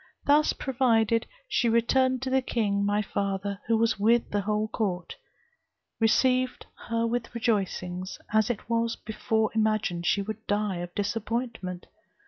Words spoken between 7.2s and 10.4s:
rejoicings, as it was before imagined she